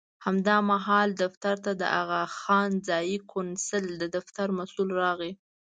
همدا 0.25 0.57
مهال 0.69 1.09
دفتر 1.23 1.55
ته 1.65 1.71
د 1.81 1.83
اغاخان 2.01 2.69
ځایي 2.87 3.17
کونسل 3.31 3.85
د 4.01 4.03
دفتر 4.15 4.47
مسوول 4.57 4.89
راغی. 5.03 5.31